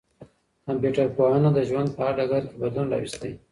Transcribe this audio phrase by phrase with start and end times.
[0.65, 3.31] کمپيوټر پوهنه د ژوند په هر ډګر کي بدلون راوستی.